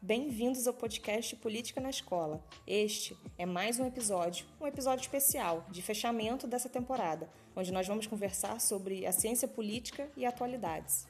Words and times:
bem-vindos 0.00 0.68
ao 0.68 0.72
podcast 0.72 1.34
Política 1.34 1.80
na 1.80 1.90
Escola. 1.90 2.40
Este 2.64 3.16
é 3.36 3.44
mais 3.44 3.80
um 3.80 3.84
episódio, 3.84 4.46
um 4.60 4.66
episódio 4.66 5.02
especial 5.02 5.66
de 5.68 5.82
fechamento 5.82 6.46
dessa 6.46 6.68
temporada, 6.68 7.28
onde 7.56 7.72
nós 7.72 7.84
vamos 7.84 8.06
conversar 8.06 8.60
sobre 8.60 9.04
a 9.04 9.10
ciência 9.10 9.48
política 9.48 10.08
e 10.16 10.24
atualidades. 10.24 11.04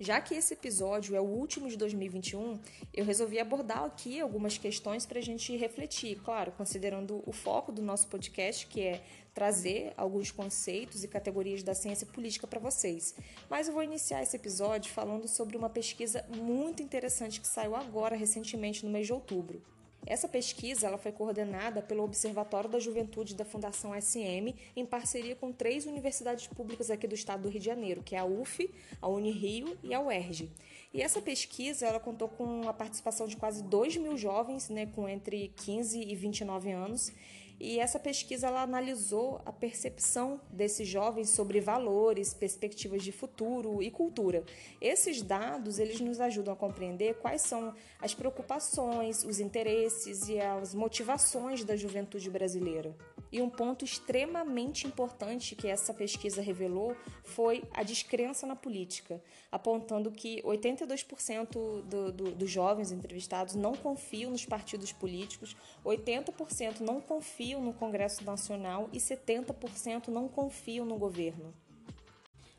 Já 0.00 0.20
que 0.20 0.34
esse 0.34 0.54
episódio 0.54 1.14
é 1.14 1.20
o 1.20 1.24
último 1.24 1.68
de 1.68 1.76
2021, 1.76 2.58
eu 2.92 3.04
resolvi 3.04 3.38
abordar 3.38 3.84
aqui 3.84 4.20
algumas 4.20 4.58
questões 4.58 5.06
para 5.06 5.20
a 5.20 5.22
gente 5.22 5.56
refletir, 5.56 6.20
claro, 6.24 6.50
considerando 6.52 7.22
o 7.24 7.32
foco 7.32 7.70
do 7.70 7.80
nosso 7.80 8.08
podcast, 8.08 8.66
que 8.66 8.80
é 8.80 9.04
trazer 9.32 9.92
alguns 9.96 10.32
conceitos 10.32 11.04
e 11.04 11.08
categorias 11.08 11.62
da 11.62 11.74
ciência 11.74 12.06
política 12.06 12.46
para 12.46 12.58
vocês. 12.58 13.14
Mas 13.48 13.68
eu 13.68 13.74
vou 13.74 13.82
iniciar 13.82 14.22
esse 14.22 14.36
episódio 14.36 14.92
falando 14.92 15.28
sobre 15.28 15.56
uma 15.56 15.70
pesquisa 15.70 16.24
muito 16.28 16.82
interessante 16.82 17.40
que 17.40 17.46
saiu 17.46 17.76
agora 17.76 18.16
recentemente 18.16 18.84
no 18.84 18.90
mês 18.90 19.06
de 19.06 19.12
outubro. 19.12 19.62
Essa 20.06 20.28
pesquisa 20.28 20.86
ela 20.86 20.98
foi 20.98 21.12
coordenada 21.12 21.80
pelo 21.80 22.04
Observatório 22.04 22.68
da 22.68 22.78
Juventude 22.78 23.34
da 23.34 23.44
Fundação 23.44 23.98
SM, 23.98 24.54
em 24.76 24.84
parceria 24.84 25.34
com 25.34 25.50
três 25.50 25.86
universidades 25.86 26.46
públicas 26.46 26.90
aqui 26.90 27.06
do 27.06 27.14
estado 27.14 27.42
do 27.42 27.48
Rio 27.48 27.60
de 27.60 27.66
Janeiro, 27.66 28.02
que 28.02 28.14
é 28.14 28.18
a 28.18 28.24
UF, 28.24 28.70
a 29.00 29.08
Unirio 29.08 29.78
e 29.82 29.94
a 29.94 30.00
UERJ. 30.00 30.50
E 30.92 31.00
essa 31.00 31.22
pesquisa 31.22 31.86
ela 31.86 31.98
contou 31.98 32.28
com 32.28 32.68
a 32.68 32.72
participação 32.72 33.26
de 33.26 33.36
quase 33.36 33.62
2 33.64 33.96
mil 33.96 34.16
jovens, 34.16 34.68
né, 34.68 34.86
com 34.86 35.08
entre 35.08 35.52
15 35.56 36.00
e 36.00 36.14
29 36.14 36.70
anos, 36.70 37.10
e 37.58 37.78
essa 37.78 37.98
pesquisa 37.98 38.48
ela 38.48 38.62
analisou 38.62 39.40
a 39.44 39.52
percepção 39.52 40.40
desses 40.50 40.86
jovens 40.88 41.30
sobre 41.30 41.60
valores, 41.60 42.34
perspectivas 42.34 43.02
de 43.02 43.12
futuro 43.12 43.82
e 43.82 43.90
cultura. 43.90 44.44
Esses 44.80 45.22
dados 45.22 45.78
eles 45.78 46.00
nos 46.00 46.20
ajudam 46.20 46.54
a 46.54 46.56
compreender 46.56 47.14
quais 47.14 47.42
são 47.42 47.74
as 48.00 48.14
preocupações, 48.14 49.24
os 49.24 49.40
interesses 49.40 50.28
e 50.28 50.38
as 50.40 50.74
motivações 50.74 51.64
da 51.64 51.76
juventude 51.76 52.28
brasileira. 52.28 52.94
E 53.34 53.42
um 53.42 53.50
ponto 53.50 53.84
extremamente 53.84 54.86
importante 54.86 55.56
que 55.56 55.66
essa 55.66 55.92
pesquisa 55.92 56.40
revelou 56.40 56.96
foi 57.24 57.64
a 57.72 57.82
descrença 57.82 58.46
na 58.46 58.54
política, 58.54 59.20
apontando 59.50 60.08
que 60.12 60.40
82% 60.42 61.82
do, 61.82 62.12
do, 62.12 62.30
dos 62.30 62.48
jovens 62.48 62.92
entrevistados 62.92 63.56
não 63.56 63.72
confiam 63.72 64.30
nos 64.30 64.46
partidos 64.46 64.92
políticos, 64.92 65.56
80% 65.84 66.78
não 66.78 67.00
confiam 67.00 67.60
no 67.60 67.72
Congresso 67.72 68.22
Nacional 68.22 68.88
e 68.92 68.98
70% 68.98 70.06
não 70.06 70.28
confiam 70.28 70.86
no 70.86 70.96
governo. 70.96 71.52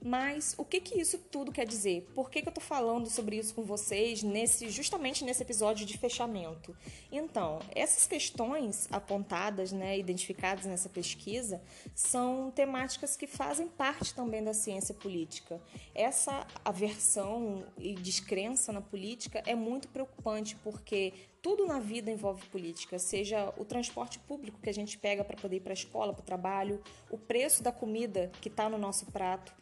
Mas 0.08 0.54
o 0.56 0.64
que, 0.64 0.80
que 0.80 1.02
isso 1.02 1.18
tudo 1.18 1.52
quer 1.52 1.66
dizer? 1.66 2.08
Por 2.14 2.30
que, 2.30 2.40
que 2.40 2.48
eu 2.48 2.52
estou 2.52 2.64
falando 2.64 3.10
sobre 3.10 3.38
isso 3.38 3.56
com 3.56 3.64
vocês 3.64 4.22
nesse 4.22 4.70
justamente 4.70 5.26
nesse 5.26 5.42
episódio 5.42 5.84
de 5.84 5.98
fechamento? 5.98 6.78
Então, 7.12 7.58
essas 7.74 8.06
questões 8.06 8.88
apontadas, 8.92 9.72
né, 9.72 9.98
identificadas 9.98 10.66
nessa 10.68 10.90
pesquisa, 10.90 11.60
são 11.96 12.52
temáticas 12.52 13.18
que 13.18 13.26
fazem 13.26 13.68
parte 13.68 14.14
também 14.14 14.44
da 14.44 14.54
ciência 14.54 14.94
política. 14.94 15.60
Essa 15.96 16.46
aversão 16.64 17.66
e 17.76 17.96
descrença 17.96 18.72
na 18.72 18.82
política 18.82 19.42
é 19.44 19.56
muito 19.56 19.88
preocupante 19.88 20.56
porque 20.58 21.14
tudo 21.46 21.68
na 21.68 21.78
vida 21.78 22.10
envolve 22.10 22.44
política, 22.48 22.98
seja 22.98 23.54
o 23.56 23.64
transporte 23.64 24.18
público 24.18 24.60
que 24.60 24.68
a 24.68 24.74
gente 24.74 24.98
pega 24.98 25.24
para 25.24 25.38
poder 25.38 25.58
ir 25.58 25.60
para 25.60 25.74
a 25.74 25.76
escola, 25.76 26.12
para 26.12 26.24
o 26.24 26.26
trabalho, 26.26 26.82
o 27.08 27.20
preço 27.20 27.62
da 27.62 27.72
comida 27.72 28.32
que 28.42 28.50
está 28.50 28.68
no 28.68 28.80
nosso 28.80 29.06
prato 29.12 29.54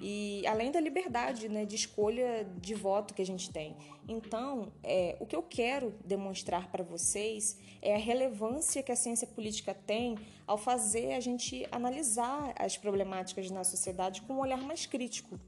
e 0.00 0.46
além 0.46 0.70
da 0.70 0.78
liberdade 0.78 1.48
né, 1.48 1.64
de 1.64 1.74
escolha 1.74 2.46
de 2.60 2.76
voto 2.76 3.12
que 3.12 3.20
a 3.20 3.26
gente 3.26 3.50
tem. 3.50 3.76
Então, 4.06 4.72
é, 4.84 5.16
o 5.18 5.26
que 5.26 5.34
eu 5.34 5.42
quero 5.42 5.92
demonstrar 6.04 6.70
para 6.70 6.84
vocês 6.84 7.58
é 7.82 7.92
a 7.92 7.98
relevância 7.98 8.80
que 8.80 8.92
a 8.92 8.96
ciência 8.96 9.26
política 9.26 9.74
tem 9.74 10.16
ao 10.46 10.56
fazer 10.56 11.14
a 11.14 11.18
gente 11.18 11.66
analisar 11.72 12.54
as 12.56 12.76
problemáticas 12.76 13.50
na 13.50 13.64
sociedade 13.64 14.22
com 14.22 14.34
um 14.34 14.38
olhar 14.38 14.62
mais 14.62 14.86
crítico. 14.86 15.40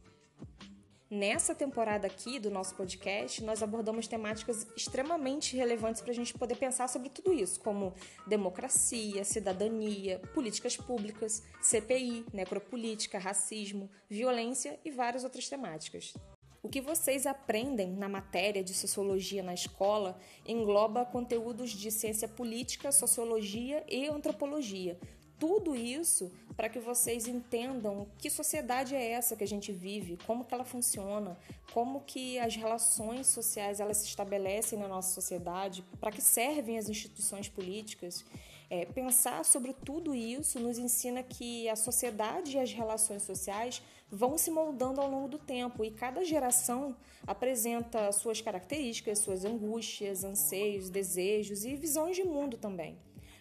Nessa 1.15 1.55
temporada 1.55 2.09
aqui 2.09 2.41
do 2.41 2.51
nosso 2.51 2.75
podcast, 2.75 3.41
nós 3.45 3.63
abordamos 3.63 4.09
temáticas 4.09 4.67
extremamente 4.77 5.57
relevantes 5.57 6.03
para 6.03 6.11
a 6.11 6.15
gente 6.15 6.35
poder 6.35 6.57
pensar 6.57 6.89
sobre 6.89 7.09
tudo 7.09 7.33
isso, 7.33 7.61
como 7.61 7.95
democracia, 8.27 9.23
cidadania, 9.23 10.19
políticas 10.35 10.77
públicas, 10.77 11.45
CPI, 11.63 12.27
necropolítica, 12.33 13.17
racismo, 13.17 13.89
violência 14.11 14.77
e 14.85 14.91
várias 14.91 15.23
outras 15.23 15.49
temáticas. 15.49 16.15
O 16.61 16.69
que 16.69 16.81
vocês 16.81 17.29
aprendem 17.29 17.93
na 17.93 18.09
matéria 18.09 18.65
de 18.65 18.75
sociologia 18.75 19.41
na 19.41 19.55
escola 19.55 20.19
engloba 20.45 21.05
conteúdos 21.05 21.71
de 21.71 21.93
ciência 21.93 22.27
política, 22.27 22.91
sociologia 22.91 23.85
e 23.89 24.09
antropologia, 24.09 24.99
tudo 25.39 25.75
isso 25.75 26.31
para 26.57 26.69
que 26.69 26.79
vocês 26.79 27.27
entendam 27.27 28.07
que 28.19 28.31
sociedade 28.31 28.95
é 28.95 29.11
essa 29.11 29.37
que 29.37 29.45
a 29.45 29.47
gente 29.47 29.73
vive, 29.73 30.19
como 30.27 30.45
que 30.45 30.55
ela 30.55 30.65
funciona, 30.65 31.37
como 31.73 32.01
que 32.01 32.39
as 32.39 32.55
relações 32.55 33.27
sociais 33.27 33.81
elas 33.81 33.99
se 33.99 34.07
estabelecem 34.07 34.79
na 34.79 34.89
nossa 34.89 35.13
sociedade, 35.13 35.85
para 36.01 36.13
que 36.13 36.23
servem 36.23 36.79
as 36.79 36.89
instituições 36.89 37.49
políticas. 37.49 38.25
É, 38.71 38.87
pensar 38.87 39.45
sobre 39.45 39.73
tudo 39.73 40.15
isso 40.15 40.59
nos 40.59 40.79
ensina 40.79 41.23
que 41.23 41.69
a 41.69 41.77
sociedade 41.77 42.57
e 42.57 42.61
as 42.61 42.73
relações 42.73 43.23
sociais 43.23 43.83
vão 44.11 44.39
se 44.39 44.51
moldando 44.51 45.01
ao 45.01 45.11
longo 45.11 45.29
do 45.29 45.39
tempo 45.39 45.85
e 45.85 45.91
cada 45.91 46.25
geração 46.25 46.97
apresenta 47.27 48.11
suas 48.13 48.41
características, 48.41 49.19
suas 49.19 49.45
angústias, 49.45 50.25
anseios, 50.25 50.89
desejos 50.89 51.65
e 51.65 51.75
visões 51.75 52.17
de 52.17 52.25
mundo 52.25 52.57
também. 52.57 52.97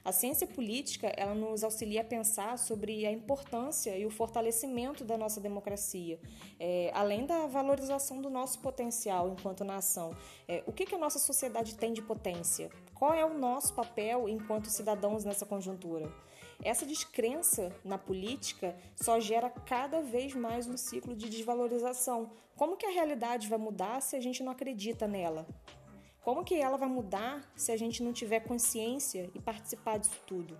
A 0.05 0.11
ciência 0.11 0.45
política 0.45 1.07
ela 1.15 1.33
nos 1.33 1.63
auxilia 1.63 2.01
a 2.01 2.03
pensar 2.03 2.57
sobre 2.57 3.05
a 3.05 3.11
importância 3.11 3.97
e 3.97 4.05
o 4.05 4.09
fortalecimento 4.09 5.05
da 5.05 5.17
nossa 5.17 5.39
democracia, 5.39 6.19
é, 6.59 6.91
além 6.93 7.25
da 7.25 7.47
valorização 7.47 8.21
do 8.21 8.29
nosso 8.29 8.59
potencial 8.59 9.29
enquanto 9.29 9.63
nação. 9.63 10.13
É, 10.45 10.61
o 10.67 10.73
que, 10.73 10.85
que 10.85 10.95
a 10.95 10.97
nossa 10.97 11.19
sociedade 11.19 11.75
tem 11.75 11.93
de 11.93 12.01
potência? 12.01 12.69
Qual 12.93 13.13
é 13.13 13.23
o 13.23 13.33
nosso 13.33 13.73
papel 13.73 14.27
enquanto 14.27 14.69
cidadãos 14.69 15.23
nessa 15.23 15.45
conjuntura? 15.45 16.11
Essa 16.61 16.85
descrença 16.85 17.73
na 17.83 17.97
política 17.97 18.75
só 18.95 19.21
gera 19.21 19.49
cada 19.49 20.01
vez 20.01 20.35
mais 20.35 20.67
um 20.67 20.75
ciclo 20.75 21.15
de 21.15 21.29
desvalorização. 21.29 22.31
Como 22.57 22.75
que 22.75 22.85
a 22.85 22.91
realidade 22.91 23.47
vai 23.47 23.57
mudar 23.57 24.01
se 24.01 24.17
a 24.17 24.21
gente 24.21 24.43
não 24.43 24.51
acredita 24.51 25.07
nela? 25.07 25.47
Como 26.23 26.45
que 26.45 26.55
ela 26.55 26.77
vai 26.77 26.87
mudar 26.87 27.51
se 27.53 27.69
a 27.69 27.77
gente 27.77 28.01
não 28.01 28.13
tiver 28.13 28.39
consciência 28.39 29.29
e 29.35 29.41
participar 29.41 29.97
disso 29.97 30.21
tudo? 30.25 30.57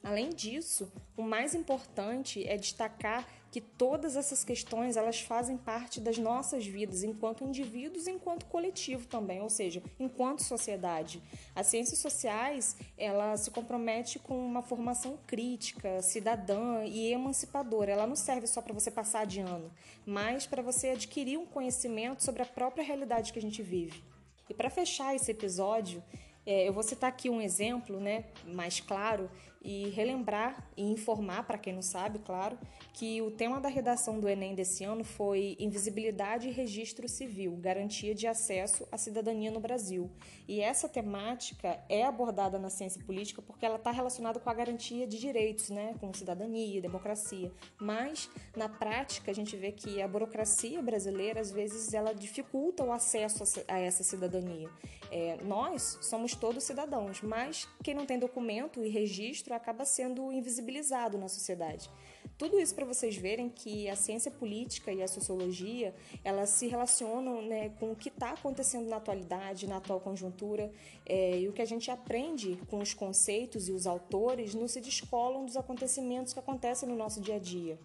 Além 0.00 0.30
disso, 0.30 0.88
o 1.16 1.22
mais 1.22 1.56
importante 1.56 2.46
é 2.46 2.56
destacar 2.56 3.26
que 3.50 3.60
todas 3.60 4.14
essas 4.14 4.44
questões 4.44 4.96
elas 4.96 5.20
fazem 5.20 5.56
parte 5.56 6.00
das 6.00 6.18
nossas 6.18 6.64
vidas 6.64 7.02
enquanto 7.02 7.42
indivíduos, 7.42 8.06
enquanto 8.06 8.46
coletivo 8.46 9.08
também, 9.08 9.40
ou 9.42 9.50
seja, 9.50 9.82
enquanto 9.98 10.44
sociedade. 10.44 11.20
As 11.52 11.66
ciências 11.66 11.98
sociais 11.98 12.76
ela 12.96 13.36
se 13.36 13.50
compromete 13.50 14.20
com 14.20 14.38
uma 14.38 14.62
formação 14.62 15.18
crítica, 15.26 16.00
cidadã 16.00 16.84
e 16.84 17.10
emancipadora. 17.12 17.90
Ela 17.90 18.06
não 18.06 18.14
serve 18.14 18.46
só 18.46 18.62
para 18.62 18.72
você 18.72 18.92
passar 18.92 19.26
de 19.26 19.40
ano, 19.40 19.72
mas 20.06 20.46
para 20.46 20.62
você 20.62 20.90
adquirir 20.90 21.36
um 21.36 21.46
conhecimento 21.46 22.22
sobre 22.22 22.42
a 22.42 22.46
própria 22.46 22.84
realidade 22.84 23.32
que 23.32 23.38
a 23.40 23.42
gente 23.42 23.60
vive. 23.60 24.00
E 24.48 24.54
para 24.54 24.70
fechar 24.70 25.14
esse 25.14 25.30
episódio, 25.30 26.02
é, 26.44 26.68
eu 26.68 26.72
vou 26.72 26.82
citar 26.82 27.08
aqui 27.08 27.28
um 27.28 27.40
exemplo 27.40 27.98
né, 27.98 28.24
mais 28.46 28.80
claro 28.80 29.28
e 29.62 29.88
relembrar 29.90 30.68
e 30.76 30.82
informar, 30.82 31.44
para 31.44 31.58
quem 31.58 31.72
não 31.72 31.82
sabe, 31.82 32.18
claro, 32.20 32.58
que 32.92 33.20
o 33.20 33.30
tema 33.30 33.60
da 33.60 33.68
redação 33.68 34.20
do 34.20 34.28
Enem 34.28 34.54
desse 34.54 34.84
ano 34.84 35.04
foi 35.04 35.56
Invisibilidade 35.58 36.48
e 36.48 36.52
Registro 36.52 37.08
Civil 37.08 37.56
Garantia 37.56 38.14
de 38.14 38.26
Acesso 38.26 38.86
à 38.90 38.96
Cidadania 38.96 39.50
no 39.50 39.60
Brasil. 39.60 40.10
E 40.46 40.60
essa 40.60 40.88
temática 40.88 41.82
é 41.88 42.04
abordada 42.04 42.58
na 42.58 42.70
ciência 42.70 43.02
política 43.04 43.42
porque 43.42 43.66
ela 43.66 43.76
está 43.76 43.90
relacionada 43.90 44.38
com 44.38 44.48
a 44.48 44.54
garantia 44.54 45.06
de 45.06 45.18
direitos, 45.18 45.70
né, 45.70 45.94
com 46.00 46.12
cidadania, 46.12 46.80
democracia. 46.80 47.50
Mas, 47.80 48.30
na 48.56 48.68
prática, 48.68 49.30
a 49.30 49.34
gente 49.34 49.56
vê 49.56 49.72
que 49.72 50.00
a 50.00 50.08
burocracia 50.08 50.80
brasileira, 50.80 51.40
às 51.40 51.50
vezes, 51.50 51.92
ela 51.92 52.12
dificulta 52.12 52.84
o 52.84 52.92
acesso 52.92 53.42
a 53.68 53.78
essa 53.78 54.02
cidadania. 54.02 54.68
É, 55.10 55.36
nós 55.42 55.98
somos 56.02 56.34
todos 56.34 56.64
cidadãos, 56.64 57.20
mas 57.22 57.68
quem 57.82 57.94
não 57.94 58.06
tem 58.06 58.18
documento 58.18 58.84
e 58.84 58.88
registro 58.88 59.45
acaba 59.52 59.84
sendo 59.84 60.32
invisibilizado 60.32 61.18
na 61.18 61.28
sociedade. 61.28 61.90
Tudo 62.38 62.58
isso 62.60 62.74
para 62.74 62.84
vocês 62.84 63.16
verem 63.16 63.48
que 63.48 63.88
a 63.88 63.96
ciência 63.96 64.30
política 64.30 64.92
e 64.92 65.02
a 65.02 65.08
sociologia 65.08 65.94
elas 66.22 66.50
se 66.50 66.66
relacionam 66.66 67.40
né, 67.40 67.70
com 67.80 67.92
o 67.92 67.96
que 67.96 68.08
está 68.08 68.30
acontecendo 68.30 68.88
na 68.88 68.96
atualidade, 68.96 69.66
na 69.66 69.78
atual 69.78 70.00
conjuntura, 70.00 70.70
é, 71.06 71.38
e 71.38 71.48
o 71.48 71.52
que 71.52 71.62
a 71.62 71.66
gente 71.66 71.90
aprende 71.90 72.58
com 72.68 72.78
os 72.78 72.92
conceitos 72.92 73.68
e 73.68 73.72
os 73.72 73.86
autores 73.86 74.54
não 74.54 74.68
se 74.68 74.80
descolam 74.80 75.46
dos 75.46 75.56
acontecimentos 75.56 76.32
que 76.32 76.38
acontecem 76.38 76.88
no 76.88 76.96
nosso 76.96 77.20
dia 77.20 77.36
a 77.36 77.38
dia. 77.38 77.78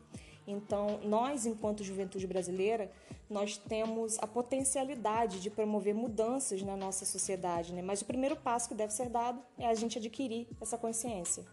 Então, 0.47 0.99
nós, 1.03 1.45
enquanto 1.45 1.83
juventude 1.83 2.25
brasileira, 2.27 2.91
nós 3.29 3.57
temos 3.57 4.17
a 4.19 4.27
potencialidade 4.27 5.39
de 5.39 5.49
promover 5.49 5.93
mudanças 5.93 6.61
na 6.61 6.75
nossa 6.75 7.05
sociedade, 7.05 7.73
né? 7.73 7.81
mas 7.81 8.01
o 8.01 8.05
primeiro 8.05 8.35
passo 8.35 8.67
que 8.67 8.75
deve 8.75 8.93
ser 8.93 9.09
dado 9.09 9.41
é 9.57 9.67
a 9.67 9.73
gente 9.73 9.97
adquirir 9.97 10.47
essa 10.59 10.77
consciência. 10.77 11.45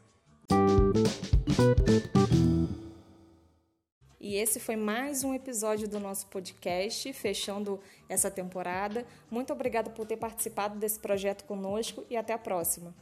E 4.21 4.35
esse 4.35 4.61
foi 4.61 4.77
mais 4.77 5.25
um 5.25 5.33
episódio 5.33 5.89
do 5.89 5.99
nosso 5.99 6.27
podcast, 6.27 7.11
fechando 7.15 7.81
essa 8.09 8.31
temporada. 8.31 9.07
Muito 9.31 9.55
obrigada 9.55 9.89
por 9.89 10.07
ter 10.07 10.19
participado 10.19 10.79
desse 10.79 10.99
projeto 10.99 11.45
conosco 11.45 12.05
e 12.11 12.17
até 12.17 12.35
a 12.35 12.39
próxima. 12.39 12.95